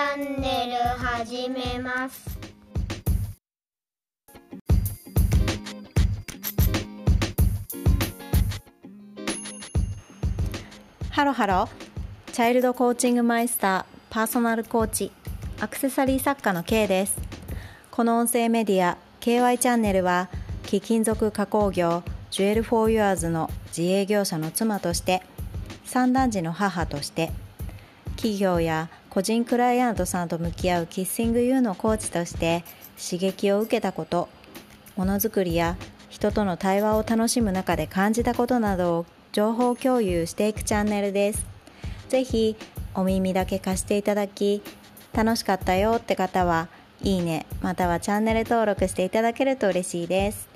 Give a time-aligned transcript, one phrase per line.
[0.00, 2.38] ャンネル始めます。
[11.10, 11.68] ハロハロ。
[12.32, 15.12] チャイルドコーチングマイスターパーソナルコーチ。
[15.60, 17.18] アクセサリー作家の K です。
[17.90, 20.30] この音声メディア KY チャンネルは
[20.64, 25.22] 貴金属加工業 Jewel for Yours の自営業者の妻として
[25.84, 27.30] 三男児の母として
[28.16, 32.64] 企業や個人クライアントさんと向き合うキッシング U のコーチとして
[32.96, 34.28] 刺激を受けたこと
[34.96, 35.76] ものづくりや
[36.08, 41.50] 人との対話を楽しむ中で感じたことなどを情報共有していくチャンネルです。
[42.10, 42.56] ぜひ
[42.92, 44.62] お耳だけ貸していただき
[45.12, 46.68] 楽しかったよって方は
[47.02, 50.48] いいねまたはチャンネル登録していただけると嬉しいです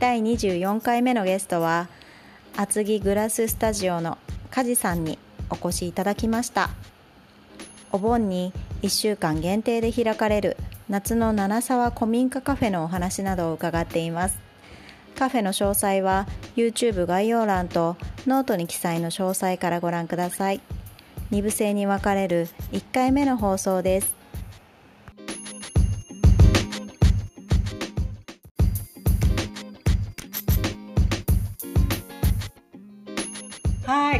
[0.00, 1.88] 第24回目のゲストは
[2.56, 4.18] 厚木グラススタジオの
[4.50, 6.70] 梶さんにお越しいただきました。
[7.92, 8.52] お盆に
[8.82, 10.56] 1週間限定で開かれる
[10.88, 14.38] 夏の七沢古民家カフェのお話などを伺っています。
[15.16, 20.60] カフェの詳細は YouTube 概要欄とノートに記載の詳細からご覧ください。
[21.30, 24.15] 2部制に分かれる1回目の放送です。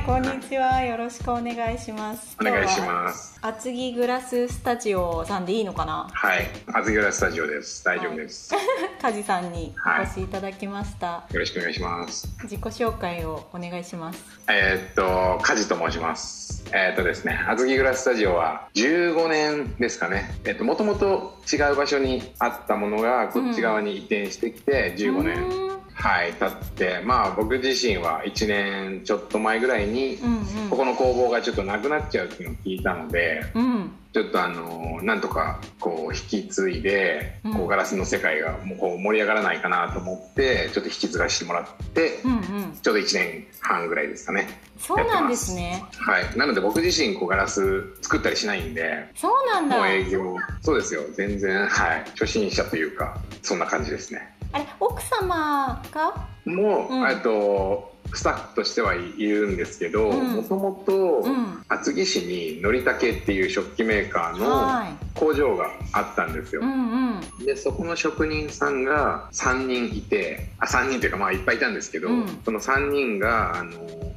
[0.06, 0.84] こんにちは。
[0.84, 2.36] よろしくお願いします。
[2.40, 3.40] お願いします。
[3.42, 6.08] 厚木グラススタジオさんでいいのかな？
[6.12, 7.82] はい、あずぎらスタジオです。
[7.84, 8.54] 大丈夫です。
[8.54, 8.60] よ
[9.02, 11.24] 梶さんにお越しいただきました。
[11.32, 12.28] ろしくお願いします。
[12.44, 14.24] 自己紹介をお願いします。
[14.48, 16.64] えーっと、カジと申します。
[16.72, 20.30] えーっとですね、あずぎグラススタジオは15年ですかね。
[20.44, 25.68] えーっと、もともと違う場所にあったものが、こっち側に移転してきて、15年。
[25.70, 30.36] うんはい、経って、まあ、僕自身は1年ちょっと前ぐらいに、うん
[30.68, 33.74] ここの工房がちょっとなくなっちゃうっていうのを聞いたので、うん。
[33.76, 33.92] うん。
[34.12, 42.78] ちょっとあのなんとかこう引き継いで、うんこうガラスの世界がもうこう盛り上がらないかなと思ってちょっと引き継がしてもらって、うんうん。
[42.82, 45.84] ちょうど1年半ぐらいですかねそうなんですね。
[45.98, 49.76] はいなので僕自身こうガラス作ったりしないんでそうなんだ。
[49.76, 56.28] もう営業そうですよ全然はい初心者というかそんな感じですねあれ奥様が？
[56.46, 57.10] もう、うん。
[57.10, 60.36] えっとスタッフとしてはいるんですけどうん。
[60.36, 61.62] もともとうん。
[61.68, 67.44] 厚木市にのりたけっていう食器メーカーはの工場があったんですよ、うんうん。
[67.44, 72.40] でそこの職人さんが3人いてあ3人というかまあいっぱいいたんですけど、うん。
[72.42, 73.72] その3人があの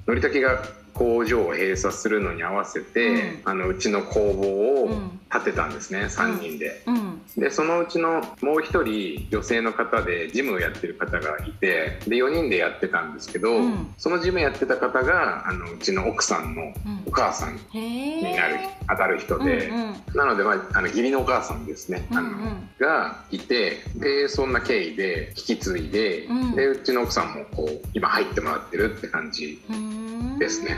[0.08, 0.64] のりたけが
[1.00, 6.82] 工場を閉鎖するのに合わせて、うんあのうちの工房をうん建てたんですね、3人で。
[6.88, 7.22] うん。
[7.38, 16.74] でそのうちのもう一人女性の方でジムをやってる方がいてで4人でやってたんですけど、うんそのジムやってた方があのうちの奥さんのうん
[17.06, 17.60] お母さん。
[17.74, 18.56] になる、
[18.90, 19.68] 当たる人で。
[19.68, 19.94] うんうん。
[20.16, 29.62] なので、まあ、あの義理のお母さんですね、あのうんうんがいてでそんな経緯で引き継いで,、ううんでうちの奥さんもこう今入ってもらってるって感じ、
[30.40, 30.78] ですね。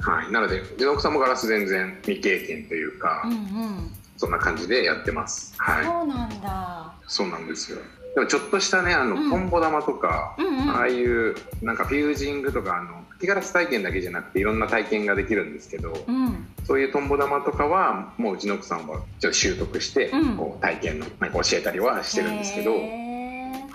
[0.00, 3.92] はい、なのでうちの奥さんもガラス全然未経験というか、うんうん。
[4.16, 6.92] そんな感じでやってますはいそうなんだ。
[7.06, 7.78] そうなんですよ
[8.14, 10.70] でもちょっとしたねあの、うんトンボ玉とか、うんうん。
[10.70, 16.46] ああいうなんかフュージングとかあの吹きガラス体験だけじゃなくていろんな体験ができるんですけど、うん。
[16.64, 23.66] そういうトンボ玉とかはもううちの奥さんはちょっと習得して、うんこう体験のなんか教えたりはしてるんですけど、はい、へ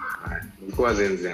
[0.70, 1.34] 僕は全然。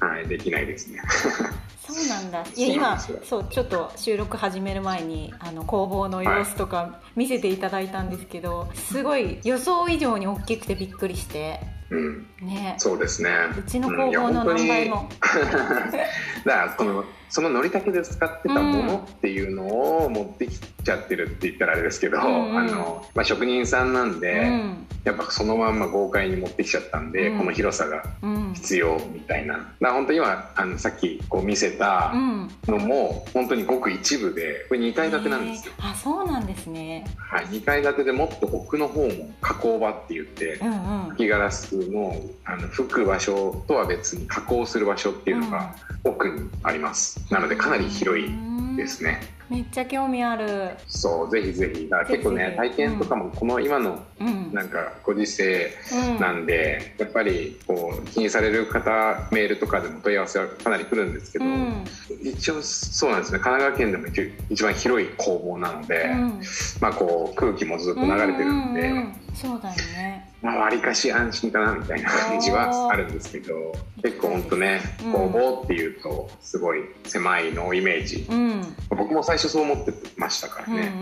[0.00, 1.00] はい、できないですね。
[1.86, 2.44] そうなんだ。
[2.54, 11.60] いや今そうちょっと収録始める前にあの工房の様子とか見せていただいたんですけど、すごい予想以上に大きくてびっくりして
[11.90, 12.74] うん、ね。
[12.78, 13.30] そうですね。
[13.58, 15.08] うちの工房の何倍も。
[16.44, 19.66] だからこのそののりたけで使ってたものっていうの
[20.04, 29.54] を持ってきちゃってるって言ったらあれですけど、うんうんあのまあ、職人さんなんで、うんやっぱそのまんま豪快に持ってきちゃったんで、うんこの広さがうん必要みたいな。
[29.54, 32.50] だから本当今あのさっきこう見せたうん。
[32.66, 35.72] のも本当にごく一部でこれ2階建てなんですよ。
[35.78, 37.06] あそうなんですね。
[37.16, 41.10] はい、2階建てでもっと奥の方も加工場って言ってうんうん。
[41.10, 42.14] 吹きガラスの
[42.44, 45.74] あの吹く場所とは別に加工する場所っていうのが
[46.04, 48.28] 奥にあります、なのでかなり広い
[48.76, 49.20] ですね、
[49.50, 50.70] めっちゃ興味ある。
[50.86, 51.88] そうぜひぜひ。
[51.88, 54.52] だから結構ね体験とかもこの今のうん。
[54.52, 56.20] なんかご時世うん。
[56.20, 61.84] なんで、やっぱりこう気にされる方メールとかでも問い合わせはかなり来るんですけど、うん。
[62.22, 63.38] 一応そうなんですね。
[63.38, 66.40] 神奈川県でも一一番広い工房なので、うん。
[66.80, 69.14] まあこう空気もずっと流れてるんで、うううん。
[69.34, 70.30] そうだよね。
[70.40, 73.74] まあ、割かし安心かなみたいな感じはあるんですけど
[74.04, 75.12] 結構本当ねうん。
[75.12, 78.62] 工房っていうとすごい狭いのをイメージ、うん。
[78.90, 80.92] 僕も最初そう思ってましたからうんうんね、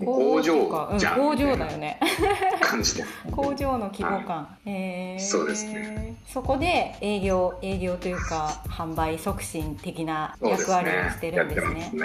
[0.00, 0.06] うん。
[0.06, 2.00] 工場かじゃんうん、工場だよね。
[2.62, 3.04] 感じで。
[3.30, 5.22] 工場の規模感、へー。
[5.22, 6.16] そうですね。
[6.26, 11.74] そこで営業営業というか販売促進的な役割をねしてるんですね。
[11.74, 12.04] ますね。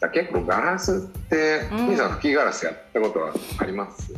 [0.00, 1.60] だから結構ガラスって
[1.92, 4.14] うさん吹きガラスやったことはあります？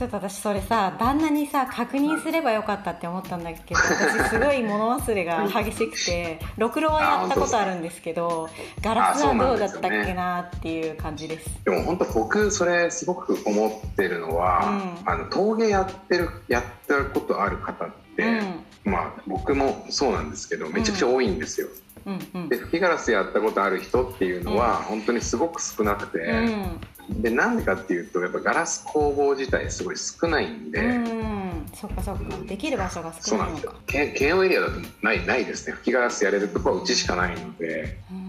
[0.00, 8.48] ちょっと私それさ旦那にさ確認すればよかったって思ったんだけど私すごい物忘れが激しくてろくろはやったことあるんですけど
[8.80, 11.50] ガラスはどうだったっけなっていう感じです。
[11.66, 15.12] でも本当僕それすごく思ってるのは、うん。
[15.12, 18.40] あの陶芸やってるやったことある方って、
[18.86, 21.89] まあ僕もそうなんですけどめちゃくちゃ多いんですよ、うん
[22.34, 27.22] うんで吹きガラスやったことある人っていうのは本当にすごく少なくて、うん。
[27.22, 32.36] でなんでかっていうとやっぱガラス工房自体すごい少ないんで、うんそっかそっか。
[32.46, 33.72] できる場所がそうないんですよ。
[33.72, 34.72] 少なのかけ慶応エリアだと
[35.02, 35.74] ないないですね。
[35.74, 38.20] 吹きガラスやれるとこはうちしかないのでうんう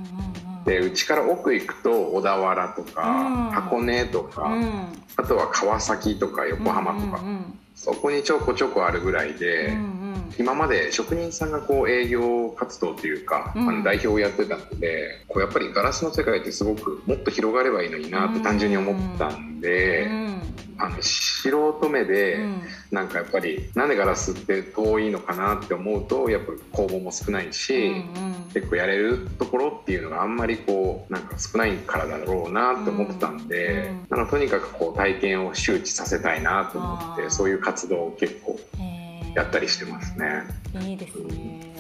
[0.62, 3.50] んでうちから奥行くと小田原とか、うん。
[3.52, 4.62] 箱根とか、うん。
[4.62, 10.01] うんあとは川崎とか横浜とか、うんうんそこにちょこちょこあるぐらいで、うんうん
[10.38, 13.70] 今まで職人さんがこう営業活動というか、うん。
[13.70, 20.42] あの代表をやってたのでこうやっぱりガラスの世界ってすごくもっと広がればいいのになって単純に思ったんで、うん。
[20.78, 22.62] あの素人目で、うん。
[22.92, 28.06] なんかやっぱりなんでガラスって遠いのかなって思うとやっぱ工房も少ないし、うんうん。
[28.54, 39.01] 結構やれるところっていうのがあんまりこうなんか少ないからだろうなって思ってたんで、うんあのとにかくこう体験を周知させたいなと思ってそういう活動を結構へー
[39.36, 40.44] やったりしてますね。
[40.88, 41.72] いいですね。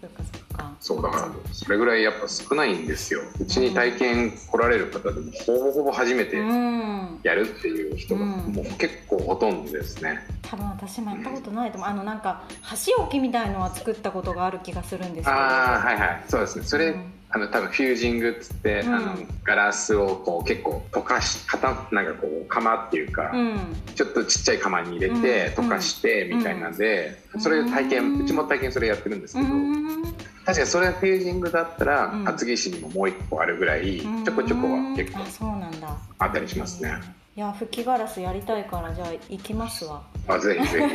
[0.00, 0.72] そっかそっか。
[0.80, 3.20] そうだからそれぐらいやっぱ少ないんですよ。
[3.40, 7.20] うちに体験来られる方でもほぼほぼ初めてうん。
[7.22, 8.28] やるっていう人がうん。
[8.52, 10.18] もう結構ほとんどですね。
[10.42, 11.88] 多分私もやったことないと思う。
[11.88, 15.30] あのなんか箸置きみたいのは作ったことがある気がするんですけど。
[15.30, 16.24] ああはいはい。
[16.28, 16.64] そうですね。
[16.64, 18.94] それ、うんあの多分フュージングっつって、うん。
[18.94, 23.58] あのガラスをこう結構溶かし型なんかこう釜っていうか、うん。
[23.94, 25.64] ちょっとちっちゃい釜に入れてうん。
[25.66, 27.40] 溶かしてみたいなんで、うん。
[27.40, 30.02] それ体験、ううんちも体験それやってるんですけど、うん。
[30.44, 32.28] 確かにそれフュージングだったら、うん。
[32.28, 35.96] 厚木市にももう一個あるぐらい、ちょこちょこは結構あそうなんだ。
[36.18, 36.92] あったりしますね。
[37.36, 40.02] いや吹きガラスやりたいからじゃあ行きますわ。
[40.26, 40.94] あぜひぜひ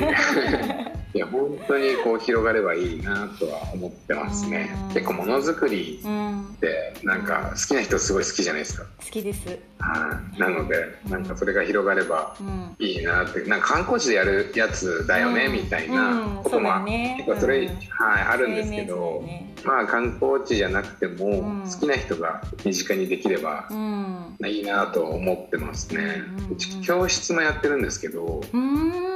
[1.16, 4.70] いや本当にこう広がればいいなとは思ってますね。
[4.90, 4.94] うん。
[4.94, 6.44] 結構ものづくりうん。
[6.44, 8.84] ってなんか好きな人すごい好きじゃないですか。
[9.00, 9.48] 好きです。
[9.80, 10.40] はい。
[10.40, 10.76] なので
[11.10, 12.76] なんかそれが広がればうん。
[12.80, 13.44] いいなって。
[13.46, 15.54] なんか観光地でやるやつだよねうん。
[15.54, 15.96] みたいうん。
[15.96, 17.16] なこともそうだよね。
[17.26, 17.76] 結構それ、うん。
[17.76, 19.56] はい、あるんですけど、ね。
[19.64, 21.64] まあ観光地じゃなくてもうん。
[21.64, 24.36] 好きな人が身近にできればうん。
[24.46, 26.24] いいなと思ってますね。
[26.52, 29.15] うち教室もやってるんですけどうーん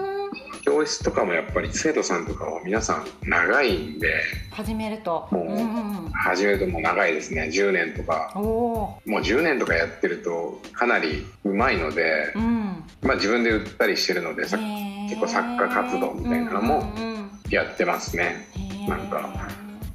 [0.80, 4.22] 教室とかもやっぱり生徒さんとかは皆さん長いんで
[4.52, 5.28] 始めると。
[5.31, 7.50] もううんうん始めるともう長いですね。
[7.54, 8.31] 10年とか。
[8.36, 12.84] もう10年とかやってるとかなりうまいのでーうん。
[13.02, 15.10] まあ自分で売ったりしてるのでさへー。
[15.10, 17.30] 結構作家活動みたいなのもうんうんうん。
[17.50, 18.48] やってますね。
[18.56, 18.90] へー。
[18.90, 19.50] なんか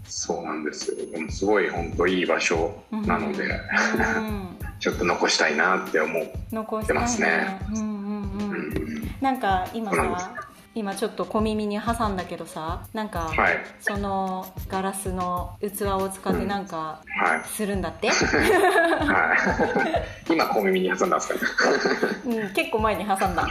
[0.07, 0.97] そうなんですよ。
[1.13, 4.49] でもすごい本当いい場所なのでうん
[4.81, 7.85] ちょっと残したいなって思う残したい出ますねうんうん。
[7.85, 9.15] ううんん。
[9.21, 10.35] なんか今さ
[10.75, 13.59] 今ちょっと小耳に挟んだけどさなんか、はい。
[13.81, 17.49] そのガラスの器を使ってなんかはい。
[17.49, 19.35] するんだって、 は
[20.29, 20.33] い。
[20.33, 21.77] 今小耳に挟んだんですかね？
[22.47, 23.49] うん、結構前に挟んだ。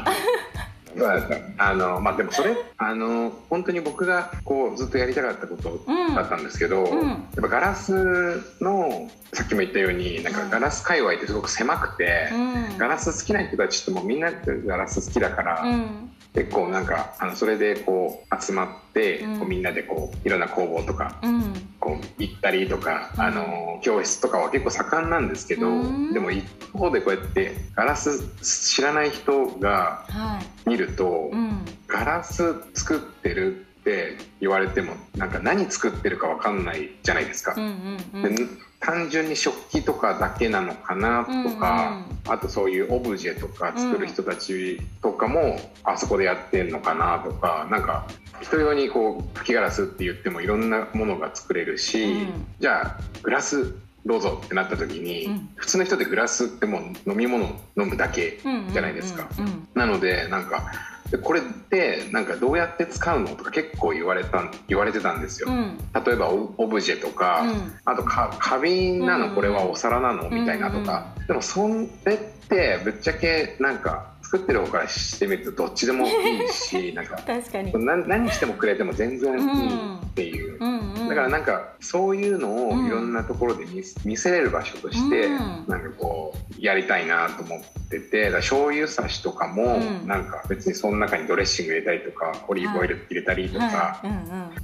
[1.58, 6.14] あのまあでもそれあの本当に僕がこうずっとやりたかったことうん。
[6.14, 7.08] だったんですけど、うん。
[7.10, 12.36] やっぱガラスのさっきも言ったようになんかガラス界隈ってすごく狭くて、う
[12.76, 12.78] ん。
[12.78, 14.32] ガラス好きな人たちってもうみんな
[14.68, 19.40] ガラス好きだから、うん結構なんかあのそれでこう集まって、うん。
[19.40, 21.54] こうみんなでこういろんな工房とかうん。
[21.80, 23.22] こう行ったりとか、うん。
[23.22, 26.14] あの教室とかは結構盛んなんですけど、うん。
[26.14, 30.70] でも一方でこうやってガラス知らない人がはい。
[30.70, 31.66] 見ると、うん。
[31.88, 37.54] ガラス作ってるって言われてもなんか何作ってるかわかんないじゃないですか。
[37.56, 38.36] うんうんうん。
[38.36, 38.44] で
[38.84, 48.06] 単純に食器とかだけなのかなとか、あとそういうオブジェとか作る人たちとかもあそこでやってんのかなとかなんか
[48.42, 52.46] 人用にこう吹きガラスって言ってもいろんなものが作れるし、うん。
[52.60, 53.74] じゃあグラス
[54.06, 55.50] どうぞってなった時に、うん。
[55.56, 57.46] 普通の人ってグラスってもう飲み物
[57.78, 59.30] 飲むだけうんじゃないですか。
[59.40, 65.50] うんうんなのでなんかでこれってなんかどうやって使うのとか結構言われた言われてたんですよ。
[65.50, 65.78] うん。
[66.06, 67.74] 例えばオオブジェとか、うん。
[67.86, 69.36] あとか花瓶なのうん。
[69.36, 71.68] これはお皿なのみたいなとか、でもそ
[72.06, 72.18] れっ
[72.48, 77.86] てぶっちゃけなんか作ってる方からしてみるとどっちでもいいし なんか確かに。
[77.86, 81.10] な何してもくれても全然いいっていう、うんうん。
[81.10, 85.66] だからなんかそういうのをいろんなところで見,、見せれる場所として、うん。
[85.68, 90.08] なんかこうやりたいなと思っててだ醤油差しとかも、うん。
[90.08, 94.02] なんか別にその中にドレッシング入れたりとかオリーブオイル入れたりとか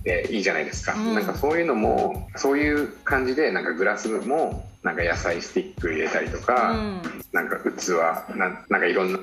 [0.04, 1.16] でいいじゃないですか、うん。
[1.16, 7.02] なんかそういうのもそういう感じでなんかグラスもなんか野菜スティック入れたりとか、うん。
[7.32, 7.90] なんか器
[8.38, 9.20] なんなんかいろんな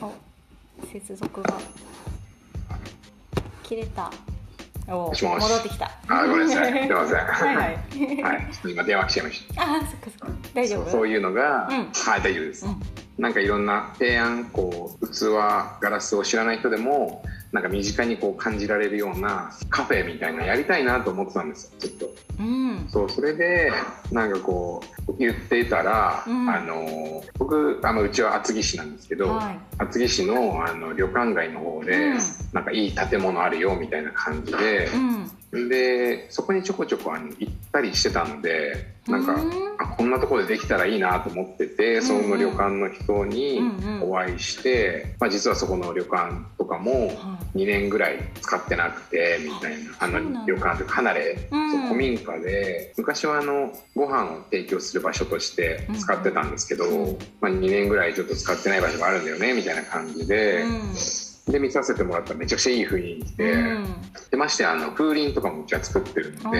[0.00, 0.12] お
[0.86, 1.58] 接続が
[3.64, 4.10] 切れた。
[4.86, 5.42] おもしもし。
[5.42, 5.90] 戻ってきた。
[6.08, 6.72] あごめんなさい。
[6.72, 7.16] すいません。
[7.16, 7.56] はい
[8.22, 8.48] はい。
[8.70, 9.62] 今電話来ちゃいました。
[9.62, 9.86] あそっか
[10.20, 10.36] そっか。
[10.52, 10.82] 大丈夫？
[10.82, 11.76] そうそういうのが、うん。
[11.92, 12.80] はい大丈夫です、うん。
[13.18, 15.30] なんかいろんな提案こう器
[15.80, 17.22] ガラスを知らない人でも
[17.54, 22.14] なんか身近にこう感じられるようなカフェみたいなのやりたいなと思ってたんですよちょっと。
[22.40, 22.86] うん。
[22.88, 23.70] そうそれで
[24.10, 26.50] なんかこう言っていたら、うん。
[26.50, 29.58] あの僕あのうちは厚木市なんですけど、はい。
[29.78, 32.18] 厚木市のあの旅館街の方で、うん。
[32.52, 35.30] なんかいい建物あるよみたいな感じで、うん
[35.68, 39.50] でそこにちょこちょこあの行ったりしてたのでなんか、うん。
[39.76, 43.60] あこんなところでできたらいいなと思ってて、その旅館の人に
[44.02, 51.70] お会いして、まあ、実はそこの旅館とかもは2年ぐらい使ってなくてみたいなあの旅館というか離れ、うん。
[51.72, 57.18] そう古民家で昔はあのご飯を提供する場所として使ってたんですけど、うん。
[57.40, 60.64] まあ、2年ぐらいちょっと使ってない場所があるんだよねみたいな感じで。
[61.46, 63.86] うんで見させてもらったらめちゃくちゃいい雰囲気で、うん。
[64.30, 66.58] でましてあの風鈴とかもうちは作ってるので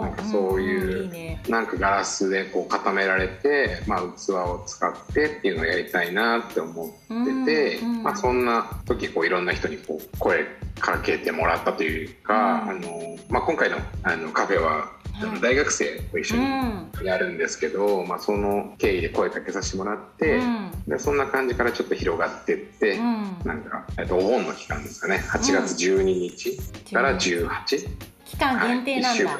[0.00, 1.42] なんかそういう、んいいね。
[1.48, 6.88] なんかガラスでこう固められて、まあ、器を使ってっていうのをやりたいなって思っ
[7.44, 8.02] てて、うんうん。
[8.04, 10.46] まあ、そんな時こういろんな人にこう声
[10.78, 12.70] かけてもらったというか、うん。
[12.70, 14.92] あのまあ、今回のあのカフェは
[15.40, 17.04] 大学生と一緒にうん。
[17.04, 20.70] やるんですけど、まあ、その経緯で声かけさせてもらって、うん。
[20.86, 22.96] でそんな感じからちょっと広がってって。
[22.96, 23.38] うん。
[23.44, 25.22] なんか、えっと、お盆の期間ですかね。
[25.28, 26.58] 8月12日
[26.92, 27.88] から18、
[28.24, 29.30] 期間限定なんはい、1週だ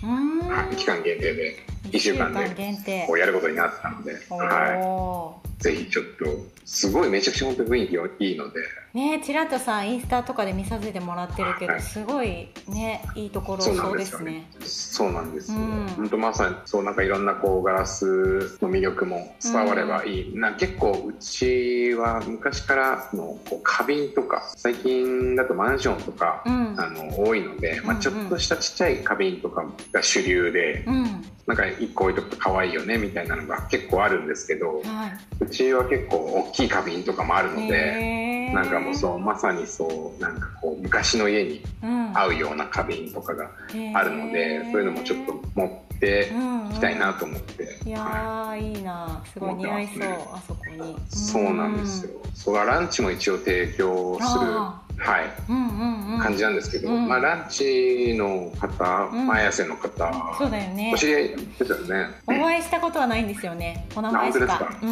[0.00, 1.56] はい、期間限定で
[1.90, 6.24] 1週間でこうやることになったので、はおい、ぜひちょっと
[6.64, 11.82] すごいめちゃくちゃ本当に雰囲気いいのでーねちらっとさインスタとかで見させてもらってるけどはい。
[11.82, 14.48] すごいねいいところそうですすね。
[14.60, 15.52] そうなんです。
[15.52, 15.86] よ、うん。
[15.96, 26.74] 本当まさにそうなんかいろんなこうガラスの魅力も伝わればいい、な結構うちは昔からのこう花瓶とか最近だとマンションとか、うん。
[26.78, 27.96] あの多いので、まあ、うん。
[27.96, 31.24] うんちょっとしたちっちゃい花瓶とかが主流で、うん。
[31.46, 41.98] なんか一個置いとくと可愛いよねみたいなのが結構あるんですけどはうちは結構大きい花瓶とかもあるのいで、なんかもうそうまさにそうなんかこう昔の家にうん。
[42.14, 43.50] 合うような花瓶とかが
[43.94, 46.32] あるので、そういうのもちょっと持って
[46.70, 49.22] いきたいなと思って、いやはーいいな。
[49.32, 50.92] すごい似合いそうあそこに。
[50.92, 55.24] い、そうなんですよ、そうランチも一応提供するあはい。
[55.48, 56.18] うんうんうん。
[56.18, 57.08] 感じなんですけど、うん。
[57.08, 59.26] まあ、ランチの方、うん。
[59.26, 60.90] まあ綾瀬の方、そうだよね。
[60.94, 62.06] お知り合いですよね。
[62.26, 63.86] お会いしたことはないんですよね。
[63.94, 64.58] お名前しか。
[64.58, 64.86] です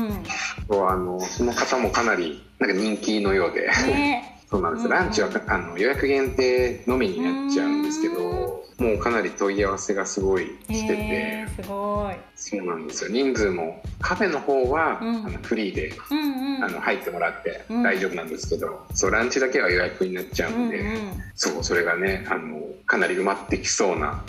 [0.71, 0.89] うん。
[0.89, 12.15] あのその方もかなりなんか人気のようで、ねそうなんです、うんランチはあの予約限定のみになっちゃうんですけど、もうかなり問い合わせがすごい来てて、すごい。
[12.37, 13.11] そうなんですよ。
[13.11, 15.27] 人数もカフェの方は、うん。
[15.27, 16.65] あのフリーでうんうん。
[16.65, 17.83] あの入ってもらってうん。
[17.83, 24.23] 大丈夫なんですけど、そうランチだけは予約になっちゃうんで、うんうんそうそれがねあのかなり埋まってきそうな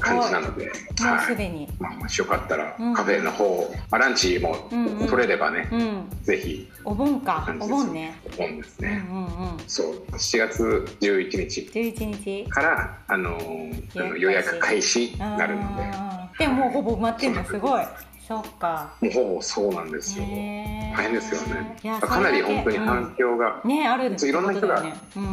[0.00, 1.26] 感じなので、はい。
[1.26, 1.68] すでに。
[1.78, 5.06] まあ、もしよかったらうんカフェの方、まあ、ランチもうんうん。
[5.08, 6.08] 取れればね、うん。
[6.22, 6.70] ぜひ。
[6.84, 7.46] お盆か。
[7.60, 8.14] お盆ね。
[8.34, 11.60] お盆ですうんうね、んうんそう7月11日。
[11.72, 12.50] 11日。
[12.50, 13.38] から、あの
[14.18, 14.58] 予約。
[14.58, 15.84] 開始になるので。
[16.38, 17.58] でももうほぼ埋まってんだす。
[17.58, 17.84] ごい。
[18.26, 18.92] そっか。
[19.00, 20.24] もうほぼそうなんですよ。
[20.24, 21.76] 大変ですよね。
[22.00, 23.86] かなり本当に反響がうんね。
[23.86, 24.82] あるいろんな人が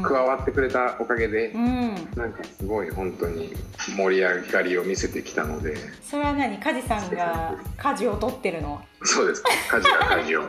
[0.03, 3.51] 加わってくれたおかげで、うん、うん、なんかすごい本当に
[3.97, 5.75] 盛り上がりを見せてきたので。
[6.03, 6.59] それは何？
[6.59, 8.79] 梶さんが舵を取ってるの？
[9.03, 9.43] そうです。
[9.71, 10.43] 家事が家事を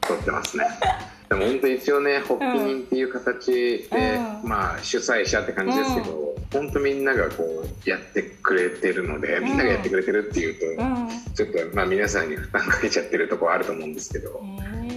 [0.00, 0.64] 取ってますね
[1.28, 4.48] でも本当一応ね発起人っていう形で、うん。
[4.48, 11.08] まあ主催者って感じですけど、本当みんながこうやってくれてるので、みんながやってくれてるっていうと、うん。
[11.34, 14.40] ちょっとまあ皆さんに負担かけちゃってるところあると思うんですけど、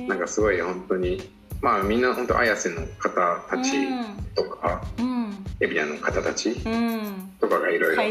[0.08, 1.30] なんかすごい本当に
[1.62, 3.72] まあみんな本当綾瀬の方たち
[4.36, 5.46] とか、うん。
[5.60, 7.32] 海老名の方たちうん。
[7.40, 8.04] とかがいろいろ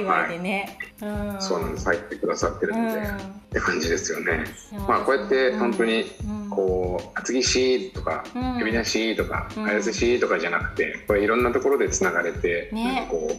[1.41, 3.17] そうなんです入ってくださってるので、うん。
[3.17, 4.45] って感じですよね。
[4.89, 6.51] まあこうやって本当にうん。
[6.51, 8.57] こう厚木市とかうん。
[8.57, 9.65] 海老名市とかうん。
[9.65, 12.85] 綾瀬市とかじゃなくてこれいろんなところでつながれて、ね。
[12.85, 13.31] なんかこ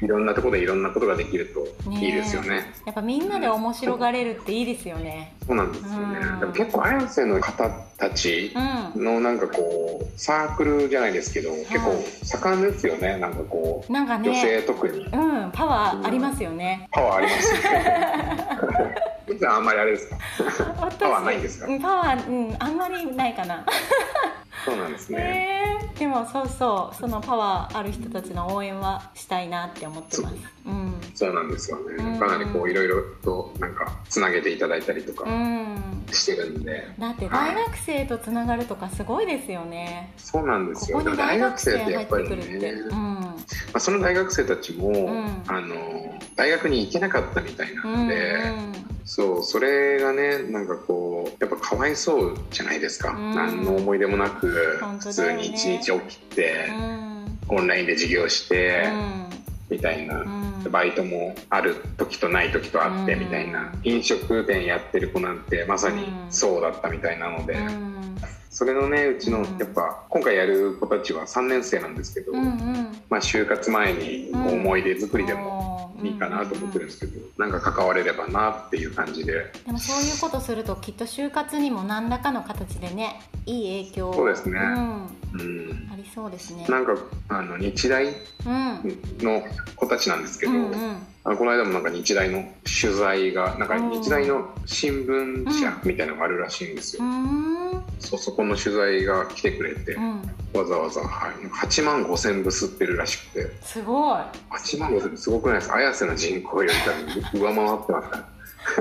[0.00, 1.46] ういろんなところでいろんなことができる
[1.84, 2.72] といいですよね。
[2.86, 5.34] やっぱみんなで面白がれるっていいですよね。
[5.46, 6.18] そうなんですよね。
[6.20, 6.40] うん。
[6.40, 8.52] でも結構綾瀬の方たち
[8.94, 11.92] うんのなんかこうサークルじゃないですけど、結構
[12.24, 13.16] 盛んですよね。
[13.18, 19.38] なんかこうなんか女ね性特にうんパワーありますよね、パワーありますね。
[19.48, 20.16] あんまりあれですか？
[20.80, 21.66] 私パワーないんですか？
[21.66, 23.64] うんパワーうんあんまりないかな
[24.70, 25.18] そうなんですね。
[25.18, 25.48] ね
[25.94, 30.36] えでもそうそうそのパワーある人たちの応援はしたいなって思ってます。
[30.66, 30.70] う。
[30.70, 31.00] ん。
[31.14, 31.96] そうなんですよね。
[31.96, 32.18] うん。
[32.18, 36.04] かなりこういろいろとなんかつなげていただいたりとうかん。
[36.12, 36.88] してるんで。
[36.98, 40.12] だって大学生とつながるとかすごいですよね。
[40.16, 40.98] そうなんでこすよ。
[41.00, 42.94] こに大大学生っってやってぱりね、うん。
[42.94, 43.34] ま
[43.74, 45.42] あその大学生たちも、ん。
[45.48, 45.74] あの
[46.36, 48.52] 大学に行けなかったみたいなうんんで、
[49.08, 53.12] そうそれがねなんかこうやっぱかわいそうじゃないですか。
[53.12, 53.34] うん。
[53.34, 57.38] 何の思い出もなく本普通に一日起きてう、ん。
[57.48, 59.30] オンラインで授業して、うん。
[59.70, 60.20] みたいな。
[60.20, 60.70] うん。
[60.70, 63.20] バイトもある時とない時とあってうん。
[63.20, 68.16] みたいな、飲食店やってる子なんてまさにそうだったみたいなので、うん
[68.50, 69.58] それのねうちのうん。
[69.58, 72.96] やっぱ今回やる子たちは3年生なんですけど、うんうん。
[73.08, 79.52] まあ、就活前に思い出作りでもうんいいかなと思ってるんですけど、なんか関われればなっていう感じで。
[79.66, 84.58] でもそういうことするときっと就活にも何らかの形でねいい影響そうですね。
[84.60, 85.90] うん、うん。
[85.92, 86.66] ありそうですね。
[86.68, 86.94] なんか
[87.28, 88.14] あの日大うん。
[89.20, 89.42] の
[89.76, 90.96] 子たちなんですけど、うんうん。
[91.24, 97.10] あのこの間もなんか日大の取材がなんかうん日大の新聞社みたいなのがあるらしいんですよ、うー
[97.76, 100.22] んそうそこの取材が来てくれて、うん。
[100.54, 101.32] わざわざ、はい、
[101.66, 103.50] 8万5千部吸ってるらしくて。
[103.62, 104.18] すごい。
[104.50, 105.76] 8万5千部すごくないですか？
[105.76, 106.74] 綾瀬の人口より
[107.32, 108.16] 多分上回ってますか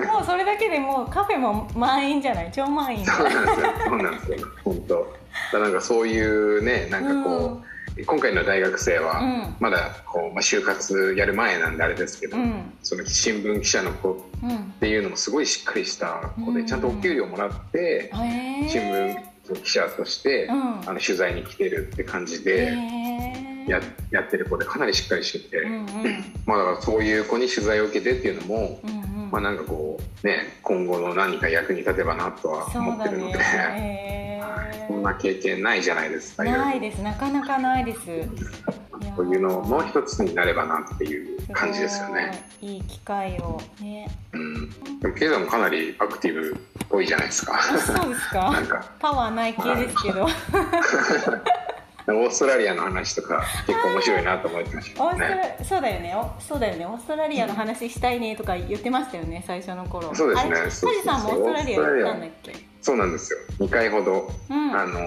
[0.01, 0.13] ら。
[0.13, 2.51] もうそれだけでもうカフェも満員じゃない？
[2.51, 3.73] 超満員そうなんですよ。
[3.85, 4.37] そうなんですよ。
[4.63, 5.13] 本当。
[5.53, 6.21] だなんかそうい
[6.57, 7.63] うねなんかこう、
[8.05, 9.55] 今回の大学生は、うん。
[9.59, 12.73] まだこう、まあ、就活やる前なんであれですけど、うん。
[12.83, 14.57] その新聞記者の子っうん。
[14.79, 16.67] ていうのもすごいしっかりした子で、うん。
[16.67, 18.11] ちゃんとお給料もらって、
[18.69, 20.89] 新聞記者として、うん。
[20.89, 25.85] あの取材に来てるって感じへでえややってる子でかなりしっかりしてて、うんうん。
[26.45, 29.31] まあだからそういう子に取材を受けてっていうのも、うんうん。
[29.31, 34.36] まあなんかこうね今後の何か役に立てばなとは思ってるので、ね
[34.87, 36.43] そんな経験ないじゃないですか。
[36.43, 37.01] ないです。
[37.01, 37.99] なかなかないです。
[38.07, 38.25] ろ
[39.15, 42.31] こういうのの一つになればなっていう感じですよね。
[42.61, 42.75] い。
[42.75, 44.09] いい機会をね。
[44.33, 47.57] うん、でも経済もかなりアクティブっぽいじゃないですか。
[47.57, 48.51] あそうですか。
[48.51, 48.85] なんか。
[48.99, 50.27] パワーない系ですけど
[52.07, 55.03] オーストラリアの話とか結構面白いなと思ってました。
[55.03, 55.57] オーストラね。
[55.63, 56.15] そうだよね。
[56.15, 56.85] おそうだよね。
[56.85, 60.15] オーストラリアの話したいねとか言ってましたよね最初の頃。
[60.15, 60.55] そうですね。
[60.55, 61.13] あれそうそうそう。
[61.13, 62.55] カジさんもオーストラリア行ったんだっけ？
[62.81, 63.39] そうなんですよ。
[63.59, 64.75] 2回ほど、うん。
[64.75, 64.99] あの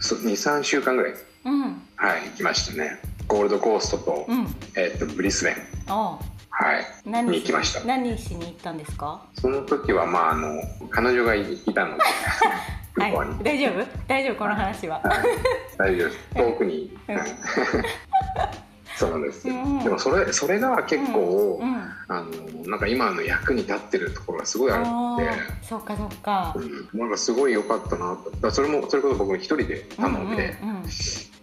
[0.00, 1.12] 23週間ぐらい。
[1.44, 1.62] うん。
[1.96, 2.98] はい行きましたね。
[3.28, 4.46] ゴールドコーストと、うん。
[4.76, 5.54] えっとブリスベン。
[5.88, 6.18] あ
[6.58, 6.86] はい。
[7.04, 7.84] 何しに行きました。
[7.84, 9.20] 何しに行ったんですか？
[9.34, 12.02] その時はまああの彼女がいたので
[12.96, 13.44] はい。
[13.44, 13.86] 大丈夫？
[14.08, 14.36] 大丈夫？
[14.36, 15.02] この話は。
[15.76, 16.18] 大丈夫です。
[16.34, 17.16] 遠くに、うん。
[17.16, 17.28] は い
[18.96, 19.46] そうなんです。
[19.46, 19.84] よ、うん。
[19.84, 21.68] でもそれそれが結構、うん。
[21.68, 21.76] うん。
[22.08, 25.30] あのなんか今の役に立ってるところがすごいあるので
[25.62, 26.54] そっかそっか。
[26.56, 26.98] うん。
[26.98, 28.50] なんかすごい良かったなと。
[28.50, 30.86] それもそれこそ僕一人で頼んで、うんうんうん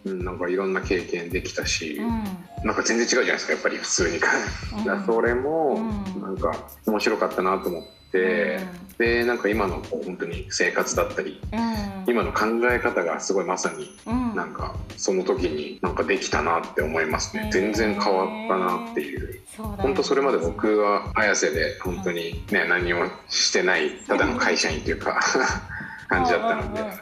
[0.05, 2.23] なんかいろんな経験できたし、うん。
[2.65, 4.19] なんか全然違うじゃないですかやっぱり普通に、
[5.05, 5.75] それも
[6.15, 6.21] うん。
[6.21, 6.53] なんか
[6.85, 8.59] 面白かったなと思って、
[8.99, 11.93] でなんか今の本当に生活だったりうん。
[12.05, 14.35] 今の考え方がすごいまさにうん。
[14.35, 17.45] なんかその時になんかできたなって思いますね。
[17.45, 17.51] へー。
[17.51, 19.39] 全然変わったなっていう。
[19.57, 19.77] そうだね。
[19.83, 25.19] 本当それまで僕は綾瀬で本当にね何もしてないただの会社員というか
[26.07, 26.79] 感じだったので。
[26.81, 26.97] うんうんうん。
[26.97, 26.99] え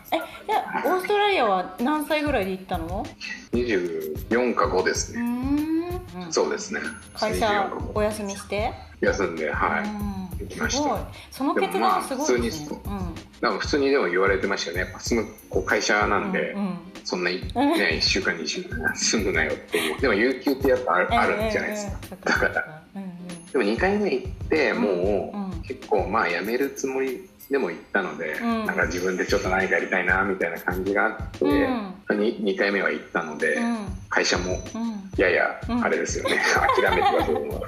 [0.48, 3.06] じゃあオーストラリアは何歳ぐらいで行ったの
[3.54, 6.32] ？24か5ですうーねん。
[6.34, 6.80] そうですね。
[7.14, 8.74] 会24社か5お休みして？
[9.02, 9.84] 休んではい。
[9.84, 10.84] うん行きました。
[10.84, 11.00] すごい。
[11.32, 12.68] その決断すごいですね。
[12.70, 14.84] でもまなんか普通にでも言われてましたよね。
[14.84, 16.62] やっぱそのこう会社なんで、うん。
[16.62, 20.00] うんそんな、ね、1週間2週間休むなよっていう。
[20.00, 22.84] でも有給ってやっぱあるあるんじゃないですか、だから。
[22.96, 23.18] うんうん。
[23.52, 25.62] でも2回目行ってもう、うん。
[25.64, 28.66] 結構まあ辞めるつもりでも行ったので、うん。
[28.66, 32.20] なんか自分でちょっと何かやりたいなみたいな感じがあって、うん。
[32.20, 33.78] に 2, 回目は行ったので、うん。
[34.10, 35.02] 会社もうん。
[35.18, 36.40] ややうんあれですよね、
[36.82, 37.62] 諦めてた部分は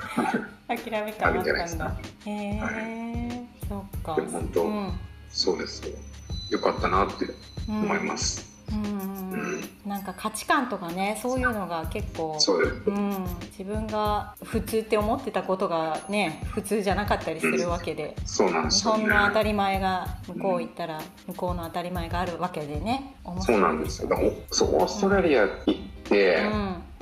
[0.78, 4.16] 諦めたんじゃないですかんだへえそっか。
[4.16, 5.00] でも本当うん。
[5.30, 5.88] そうです。
[5.88, 5.96] よ
[6.52, 7.26] よかったなって
[7.70, 7.84] うん。
[7.84, 12.76] 思います、ううんなんか価値観とかねそういうのが結構そうです。
[12.88, 13.26] うん、
[13.58, 19.04] 自分が普通って思ってたことがね普通じゃなかったりするわけで、そうなんで日すよね。
[19.04, 23.16] 本の当たり前が向こう行ったら向こうの当たり前があるわけでね。
[23.42, 24.10] そうなんですよ。
[24.52, 26.50] そうオーストラリア行って、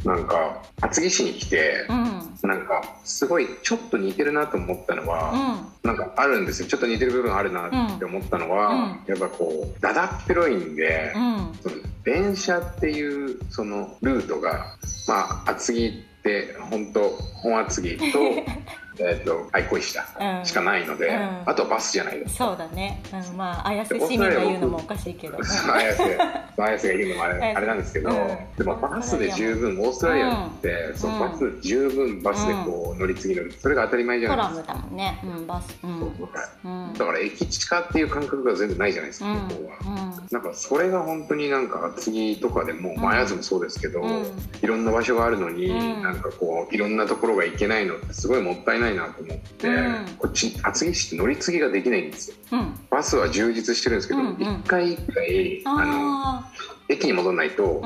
[0.03, 6.67] なんか厚木市に来てう、んうんなんかすごいちょっと似てるなと思ったのは、なんかあるんですよ。
[6.67, 11.53] ちょっと似てる部分あるなって思ったのは、やっぱこうだだっ広いんで、うん。
[11.61, 14.77] その電車っていうそのルートが
[15.07, 18.19] まあ厚木って本当本厚木と
[19.01, 20.45] えっと愛恋下うん。
[20.45, 21.41] しかないので、うん。
[21.45, 22.45] あとバスじゃないですか。
[22.45, 26.17] そうだね、うん、まあ綾瀬市民が言うのもおかしいけど、綾瀬
[26.57, 28.15] 綾瀬が言うのもあれあれなんですけど、うん。
[28.57, 31.19] でもバスで十分オーストラリアって、そううん。
[31.19, 33.51] バス十分バスでこう乗り継ぎ乗る。
[33.53, 34.73] それが当たり前じゃコないですか。
[34.73, 36.93] ラムだもんね、うん、バス、うん。
[36.93, 39.39] だから駅近っていう感覚が全然ないじゃないですか、うん。
[39.47, 40.13] 向こうは。
[40.31, 44.25] なんかそれが本当になんか厚木とかでも、まあ綾瀬もそうですけど、うん。
[44.61, 46.03] いろんな場所があるのに、うん。
[46.03, 56.43] なんかこういろんなところが行けないのってすごいもったいないなと思って、うんこっち厚木市って乗り継ぎができないんですようんバスは充実してるんですけどうんうん一、回一回あの
[56.89, 57.81] 駅に戻らないと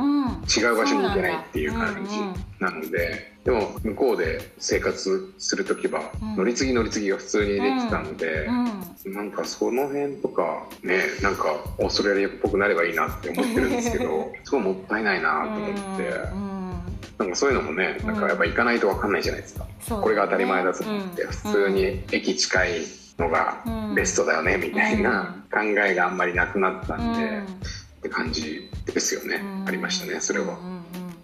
[0.57, 2.19] 違う場所に行けないっていう感じ
[2.59, 16.54] なので、でも向こうで生活する時は、乗り継ぎ乗り継ぎが普通にできたので、うんなんかその辺とかねなんかオーストラリアっぽくなればいいなって思ってるんですけどすごいもったいないなと思って、
[17.17, 20.03] なんかそういうのもねなんかやっぱ行かないと分かんないじゃないですか、そうだね。
[20.03, 21.31] これが当たり前だと思って、うん。
[21.31, 22.69] 普通に駅近い
[23.17, 23.63] のが
[23.95, 27.43] ベストだよねみたいな考えがあんまりなくなったんで、うん。
[27.43, 27.47] っ
[28.01, 29.67] て感じですよね、うん。
[29.67, 30.57] ありましたねそれは。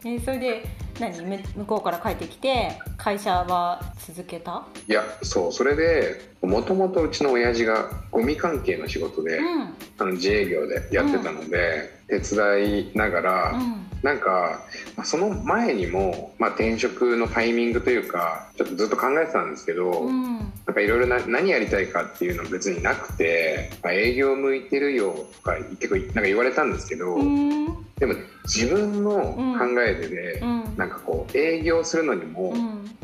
[0.03, 0.65] えそれで
[0.99, 1.21] 何？
[1.25, 4.65] め向こうから帰ってきて会社は続けた？
[4.87, 5.51] いやそう。
[5.51, 9.61] それでもともとうちの親父がゴミ関係の仕事で、うん。
[9.99, 13.87] あの自営業でやってたので、手伝いながら、うん。
[14.01, 14.61] なんか
[14.97, 20.37] まあその前にも、まあ、転職のタイミングというかちょっとずっと考えてたんですけど、うん。
[20.39, 27.67] なんかいろいろな何やりたいかっていうのは別になくて、まあ、営業向いてるよとか結構なんか言われたんですけど、うん。
[27.97, 29.11] でも自分の
[29.57, 30.77] 考えでで、うん。
[30.77, 32.97] なんかこう営業するのにもうん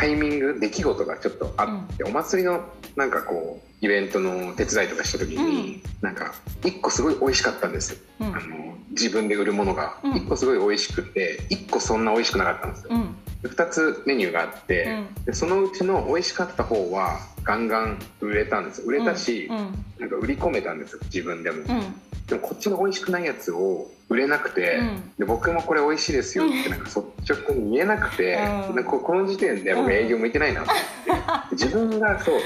[0.00, 2.64] タイミング出来事がちょっとあって、お祭りの
[2.96, 6.32] なんかこうイベントの手伝いとかした時に、なんか
[6.64, 8.26] 一個すごい美味しかったんですよ、うん。
[8.28, 9.98] あの自分で売るものが。
[10.02, 10.16] うん。
[10.16, 12.88] 一個すごい美味しくて一個そんな美味しくなかったんですよ。
[12.92, 13.16] うん。
[13.42, 14.84] で2つメニューがあって、
[15.18, 15.24] うん。
[15.24, 18.80] でそのうちの美味しかった方はガンガン売れたんです。
[18.80, 19.84] 売れたし、うん。
[19.98, 21.00] なんか売り込めたんですよ。
[21.04, 21.94] 自分でも、うん
[22.30, 25.12] でもこっちの美味しくないやつを売れなくて、うん。
[25.18, 27.00] で僕もこれ美味しいですよってなんか率
[27.32, 28.76] 直に言えなくて、うん。
[28.76, 32.40] なんかここの時点で僕営業向いてないなと思って、自分がそううん。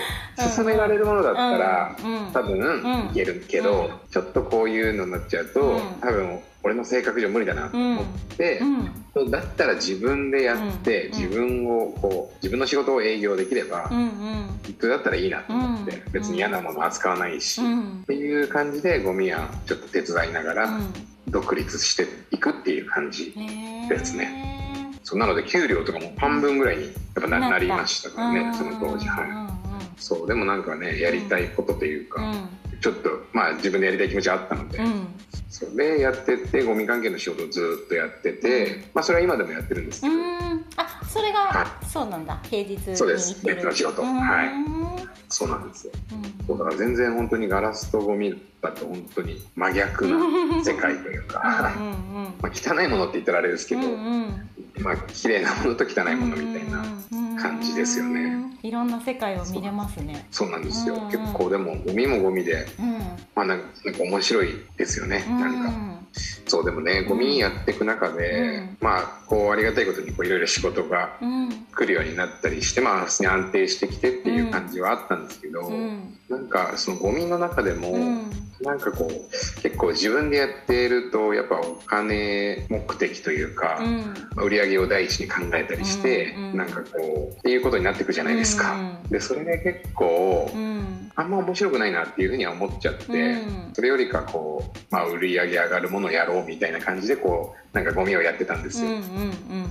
[0.57, 2.33] 勧められるものだったら、うん。
[2.33, 3.11] 多分ん。
[3.11, 3.91] いけるけど、うん。
[4.11, 5.81] ちょっとこういうのになっちゃうと、うん。
[6.01, 8.05] 多分俺の性格上無理だなと思っ
[8.37, 8.59] て、
[9.15, 9.31] うん。
[9.31, 11.19] だったら自分でやって、うん。
[11.19, 14.11] 自分をこう自分の仕事を営業できれば、うん
[14.81, 16.13] だったらいいなと思って、うん。
[16.13, 18.05] 別に嫌なもの扱わないし、っうん。
[18.07, 20.93] ていう感じでゴミはちょっと手伝いながらうん。
[21.29, 23.35] 独立していくっていう感じ、
[23.89, 24.15] です
[25.03, 28.55] そうなので給料とかも半分ぐらいにやっぱななりましたからね、うん。
[28.55, 29.07] その当時。
[29.07, 29.55] はい、うん
[29.97, 32.49] そうでもなんかねやりたいことというか、うん。
[32.81, 34.81] ちょっとまあ自分でやりたい気持ちはあったので、
[35.77, 40.65] でやってってゴミ関係の仕事をずっとやってて、まあそれは今でもやってるんですけど、うん。
[40.77, 42.39] あそれがそうなんだ。
[42.43, 43.45] 平日そうです。
[43.45, 44.03] 別の仕事。
[44.03, 44.15] うん。
[44.15, 44.51] はい。
[45.29, 45.93] そうなんですよ。
[46.13, 46.47] うん。
[46.47, 51.73] そうだから全然本当にガラスとゴミだと本当に真逆な世界というか。
[52.41, 53.83] まあ汚いものって言ったらあれですけど、
[54.81, 56.85] まあ綺麗なものと汚いものみたいな
[57.41, 58.57] 感じですよね。
[58.63, 60.27] いろんな世界を見れますね。
[60.31, 62.99] そうなんですよ、うんうん結構でもゴミもゴミでうん。
[63.35, 63.67] まあなんか
[64.01, 65.73] 面白いですよね、なんか
[66.47, 71.51] そうでもねゴミやっていく中で、うんまあこうありがたいことにこういろいろ仕事がうん。
[71.75, 76.17] 来るようになったりしてまあ普通に安定してきてっていう感じはあったんですけど、うん。
[76.29, 78.31] なんかそのゴミの中でも、うん。
[78.61, 84.15] なんかこう結構自分でやっているとやっぱお金目的というか、うん。
[84.37, 88.75] まあ売り上げを第一に考えたりして、うんうんなんかこうっていうことになっていくじゃないですか。
[88.75, 91.11] うんでそれで結構、うん。
[91.15, 98.89] あんま面白くないなっていうふうには思っちゃって、うんそれよりかこう、まあ、売り上げ上がるものをやろうみたいな感じでこうなんかゴミをやってたんですよ。
[98.89, 98.95] うん。
[98.95, 99.03] うん。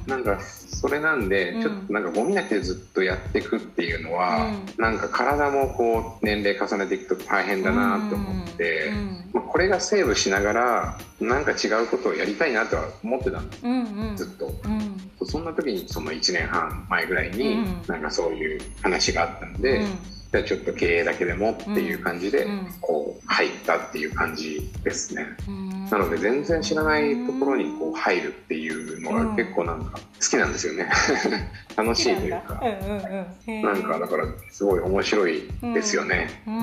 [0.06, 8.92] なんかそれなんで、うんちょっとなんかゴミだけずっとやっていくっていうのは、うなんか体もこう年齢重ねていくと大変だなと思って、
[9.32, 13.84] まあ、これがセーブしながらなんか違うことをやりたいなとは思ってたんですうん。
[13.84, 14.16] うん。
[14.18, 14.48] ずっと。
[14.48, 15.26] うん。
[15.26, 19.98] そんな時にその1年半前ぐらいにうんなんかそういう話があったので、うん
[20.34, 25.28] じゃあちょっと経営だけでもっていう感じでうんこう入ったっていう感じですね。
[25.48, 25.86] うん。
[25.92, 30.90] なので全然知らないところにこう入るっていうのが結構なんか好きなんですよね。
[31.78, 32.60] 楽しいというか。
[33.46, 36.42] なんかだからすごい面白いですよね。
[36.48, 36.58] うん、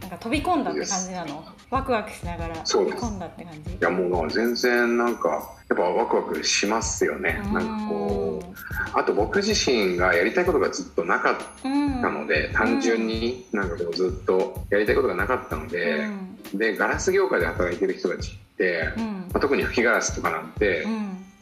[0.00, 1.44] なんか飛び込んだって感じなの？
[1.68, 3.72] ワクワクしながら飛び込んだって感じ？
[3.72, 7.40] いやもう全然なんかやっぱワクワクしますよね。
[7.52, 8.54] なんかこう
[8.92, 16.08] あと僕自身がやりたいことがずっとなかったので、単純になんかこうずっとやりたいことがなかったので、
[16.52, 20.86] でガラス業界で働いてる人たちって、まあ、特に吹きガラスとかなんて、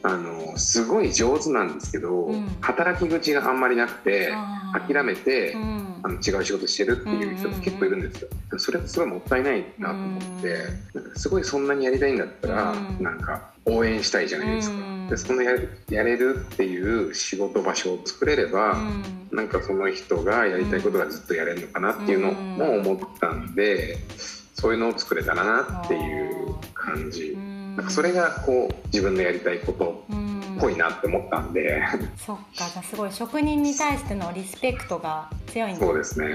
[0.03, 4.31] あのすごい上手なんですけど、働き口があんまりなくて
[4.87, 5.57] 諦めて、
[6.03, 8.29] あの違う仕事してるっていう人って結構いるんですよ。
[8.57, 10.57] それってすごいもったいないなと思って、
[10.95, 14.77] なんかすごいそんなにやりたいんだったら、なんか応援したいじゃないですか。
[15.11, 15.53] でそんなや
[15.91, 18.77] やれるっていう仕事場所を作れれば、
[19.31, 23.99] なんかその人がやりたいことがずっとやれるのかなっていうのも思ったんで、
[24.55, 27.37] そういうのを作れたらなっていう感じ。
[27.77, 31.83] なんかそれがこう自分のやりたいことっぽいなって思ったんで、
[32.17, 35.87] そっかじゃあすごい職人に対してのリスペクトが強いんだ。
[35.87, 36.29] そうですね。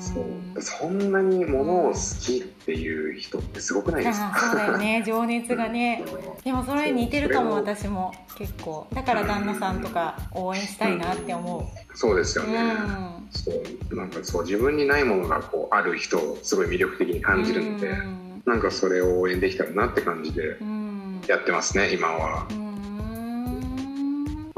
[0.00, 4.32] そうそんなにものを好きっていう人ってすごくないですか？
[4.34, 5.02] あそうだよね。
[5.06, 6.04] 情熱がね。
[6.44, 8.12] でもそれ似てるかも私も。
[8.36, 8.86] 結構。
[8.94, 11.96] だから旦那さんとか応援したいなって思う。
[11.96, 13.28] そうですよね、うん。
[13.30, 13.50] そ
[13.92, 18.42] うなんかそう自分にないものがこうある人をすごい魅力的に感じるので、うん。
[18.46, 21.20] なんかそれを応援できたらなって感じでうん。
[21.26, 22.46] やってますね今は。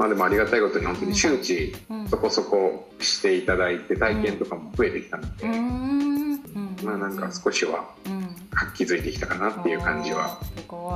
[0.01, 6.31] うんまあでもありがたいことに本当に周知うんそこそこしていただいて体験とかも増えてきたので、うん。
[6.83, 8.35] まあなんか少しはうん。
[8.53, 10.37] 活気づいてきたかなっていう感じは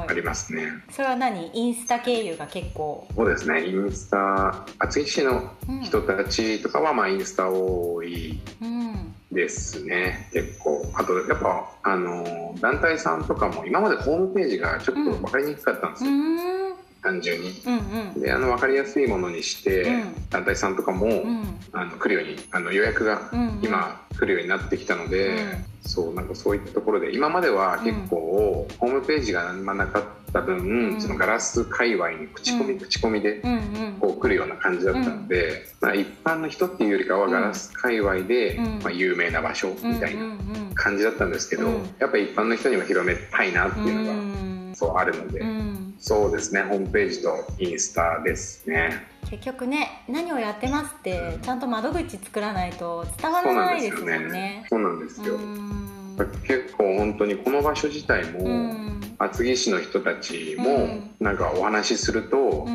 [0.07, 0.67] ありますね。
[0.91, 1.49] それは何？
[1.53, 3.07] インスタ経由が結構？
[3.15, 3.65] そうですね。
[3.65, 9.13] インスタ厚木市の人たちとかはまあインスタ多いうん。
[9.31, 10.29] ですね。
[10.33, 10.85] 結構。
[10.95, 16.64] あとやっぱあの団体さんとかも今までホームページがちょっと分かりにくかったんですよ、うん
[17.05, 17.61] 単純に。
[17.65, 17.73] うん
[18.15, 18.21] うん。
[18.21, 20.29] であの分かりやすいものにして、うん。
[20.29, 21.43] 団体さんとかも、うん。
[21.71, 25.65] あの来るようにあの予約がうん今来るようになってきたので、うん。
[25.81, 31.01] そうなんかそういったところで今までは結構、ホームページがあんまなかった分、うん。
[31.01, 32.79] そのガラス界隈に口コミ、うん。
[32.79, 33.97] 口コミでうんうん。
[33.99, 38.79] こう来るような感じだったので、まあ、一般の人っていうよりかはガラス界隈で、うん。
[38.83, 40.29] まあ、有名な場所みたいなうん。
[40.29, 41.73] うん感じだったんですけど、うん。
[41.99, 44.73] やっぱり一般の人にも広めたいなっていうのが、うん。
[44.75, 49.07] そうあるので、うんそうですねホームページとインスタですね。
[49.29, 54.65] 結局ね何をやってますってちゃんと窓口作らないと伝わらないですもんね。
[54.69, 55.87] そうなんですよ、うん。
[56.47, 59.01] 結構本当にこの場所自体も、うん。
[59.17, 61.15] 厚木市の人たちうもん。
[61.19, 62.67] なんかお話しすると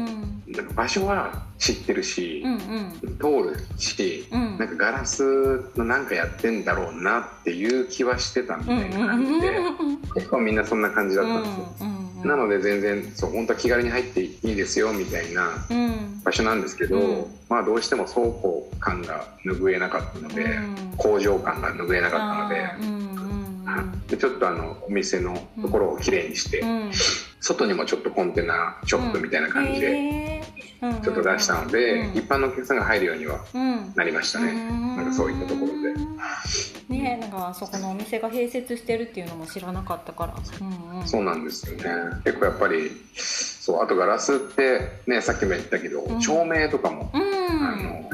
[0.75, 3.19] 場所は知ってるし、うんうん。
[3.19, 4.59] 通るし、うん。
[4.59, 5.23] なんかガラス
[5.77, 9.59] のなんかやってんだろうなっていう気はしてたみたいな感じで、
[10.15, 11.87] 結構みんなそんな感じだったんですよ、
[12.25, 16.21] なので全然そう本当は気軽に入っていいですよみたいなうん。
[16.23, 17.27] 場所なんですけど、うん。
[17.49, 20.95] まあどうしても倉庫感が拭えなかったので、うん。
[20.97, 23.11] 工場感が拭えなかったので。
[24.09, 26.91] でちょっとあのお店のところをきれいにして、うん。
[27.41, 30.40] 外にもちょっとコンテナショップみたいな感じで
[30.81, 33.93] ちょっと出したので、うん一般のお客さんが入るようにはうん。
[33.95, 35.95] なりましたね、なんかそういったところで。
[36.89, 41.85] ねなんかそこのお店が併設してるっていうのも知らなかったから、うんうん、そうなんですよね。
[42.25, 46.21] 結構やっぱりそうあとガラスってねさっきも言ったけど、うん。
[46.21, 47.23] 照明とかも、うん。
[47.23, 48.11] あの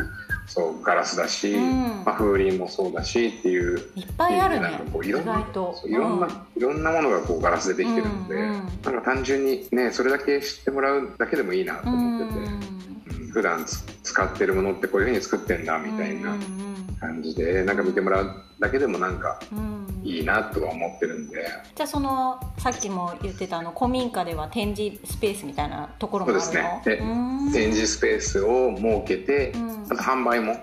[0.46, 2.04] そうガラスだし、うん。
[2.04, 12.60] まあ、風鈴もそうだしっていういっぱいあるねいろ意んなういろんな、いろんなものがこうガラスでできてるので、うんうんなんか単純にねそれだけ知ってもらうだけでもいいなと思ってて、うんうん
[13.36, 16.40] 普段つ使ってるものってこういうふうに作ってんだみたいなうん。
[16.98, 19.58] 感じでなんか見てもらうだけでもなんかうん。
[19.58, 21.44] うんいいなとは思ってるんで。
[21.74, 26.44] じゃあそのさっきも言ってたあの古民家では展示スペースみたいなところもあるの？
[26.44, 26.82] そうですね。
[26.84, 27.04] でう
[27.48, 27.52] ん。
[27.52, 29.84] 展示スペースを設けて、うん。
[29.86, 30.54] あと販売も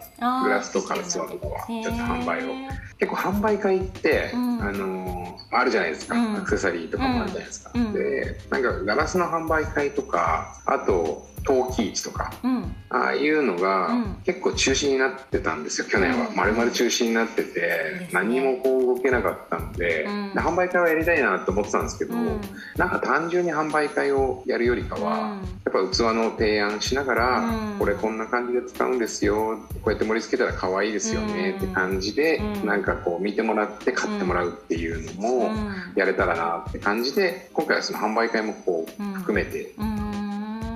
[0.43, 2.53] グラスとか器とかはちょっと販売を。
[2.99, 4.61] 結構販売会って、うん。
[4.61, 6.37] あのーあるじゃないですか、うん。
[6.37, 7.93] アクセサリーとかもあるじゃないですか、うん。
[7.93, 12.75] でなんかガラスの販売会とかあと陶器市とかうん。
[12.89, 14.15] ああいうのがうん。
[14.23, 16.29] 結構中止になってたんですよ去年は。
[16.29, 16.35] うん。
[16.35, 20.33] 丸々中止になってて、何もこう動けなかったので,、うん。
[20.33, 22.41] で販売会はやりたいなと思ってたんですけど、うん。
[22.77, 25.39] なんか単純に販売会をやるよりかは、うん。
[25.39, 27.79] やっぱ器の提案しながら、うん。
[27.79, 31.65] これこんな感じで使うんですよこうやって盛り付けたら可愛いですよね、うん。
[31.65, 32.65] って感じで、うん。
[32.65, 35.73] なんかこう見てもらって買ってもらうっていうのもうん。
[35.95, 39.13] やれたらなって感じで今回はその販売会もこううん。
[39.13, 39.73] 含めて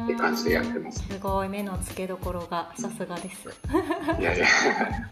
[0.07, 1.03] うんでいう感じでやってます。
[1.07, 3.49] すごい目の付けどころがさすがです。
[4.19, 4.45] いやいや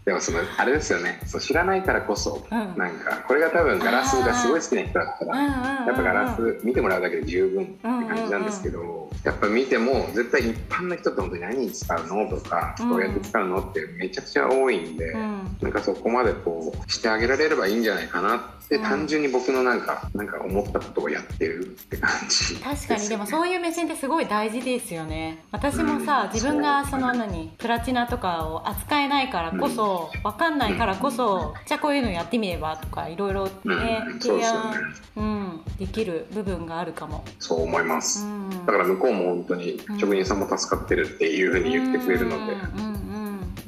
[0.04, 1.20] でもそのあれですよね。
[1.26, 2.58] そう知らないからこそ、うん。
[2.76, 12.88] なんかこれが多分ガラスがすごい好きな人だったらやっぱガラスス見てもらうだけで十分って感じなんですけど、やっぱ見ても絶対一般の人って本当に何に使うのとか、うん。
[12.90, 15.56] どうやって使うのってめちゃくちゃ多いんで、うん。
[15.62, 18.82] なんかそこまでこうしてあげられればいいんじゃないかなって、うん。
[18.82, 25.44] 単純に僕のなんかなんか思ったことをやってるって感じ確かにでもうそういう目線ってすごい大事ですよね。
[25.50, 26.32] 私もさ、うん。
[26.32, 34.46] 自分がその何プラチナとかを扱えないからこそ、分かんないからこそ、じゃあこういうのやってみればとかいろいろね、提ですよね。
[34.46, 34.74] 案、
[35.16, 38.50] うん、できる部分があるかも、そう思います、うん。
[38.66, 42.96] だから向こうも本当に職人さんも助かってるっていうふうに言ってくれるので、うんうんうん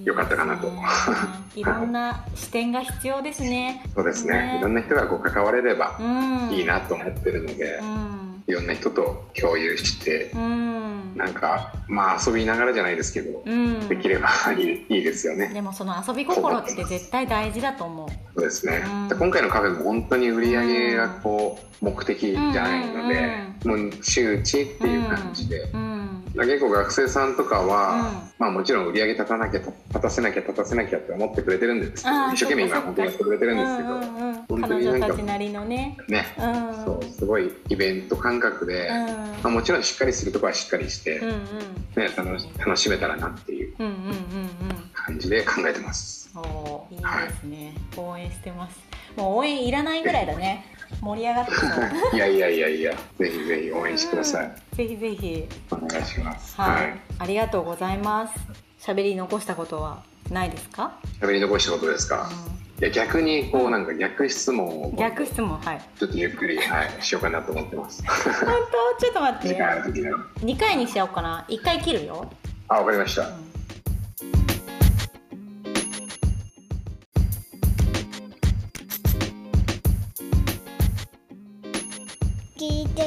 [0.05, 0.73] よかったかなと。
[1.55, 3.85] いろんな視点が必要ですね。
[3.95, 4.57] そうですね。
[4.59, 6.51] いろんな人がこう関われればうん。
[6.51, 11.17] いいなと思ってるので、うんいろんな人と共有してうん。
[11.17, 13.89] なんかまあ遊びながらじゃないですけど、うん。
[13.89, 15.49] できれば いいですよね。
[15.53, 18.09] でもその遊び心って絶対大事だと思う。
[18.35, 25.98] そうですね、うんで今回のカフェも本当に売り上げがこう目的じゃないので、もう周知っていう感じで、うん
[26.45, 28.03] 結構学生さんとかは、うん。
[28.39, 34.35] まあもちろん売り上げ立たなきゃ立たせなきゃ立たせなきゃって思ってくれてるんですけど一生懸命今本当にやってくれてるんですけど、うんうんうん。
[34.35, 35.97] 本当彼になんか女たちなりのね。
[36.09, 36.85] ね、うん。
[36.85, 39.07] そうすごいイベント感覚で、うん。
[39.07, 41.37] まあ、もちろんしっかりするところはしっかりして、うんうん。
[41.97, 44.15] ね、楽し楽しめたらなっていううんうんうんうん。
[44.93, 46.31] 感じで考えてます。
[46.37, 48.79] おーいいですね、応援してます。
[49.17, 50.65] もう応援いらないぐらいだね
[51.01, 54.53] 盛り上がっていやいやいやいや、ぜひぜひ応援してください。
[54.77, 56.61] ぜひぜひお願いします。
[56.61, 57.01] はい、はい。
[57.19, 58.35] ありがとうございます
[58.81, 62.31] 喋り残したことはないですか、喋り残したことですか？
[62.81, 68.05] いや逆にこうなんか逆質問を逆質問はいちょっとゆっくり、はい、しようかなと思ってます。
[68.07, 68.47] 本
[68.99, 69.05] 当？
[69.05, 70.07] ちょっと待って時間ある時に。
[70.55, 72.31] 2回にしちゃおうかな1回切るよ
[72.69, 73.23] あ、わかりました。
[73.23, 73.31] 聞い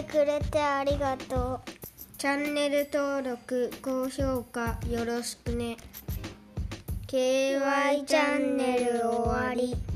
[0.02, 1.72] てくれてありがとう。
[2.18, 5.78] チャンネル登録高評価よろしくね。
[7.08, 9.91] KY チャンネル終わり。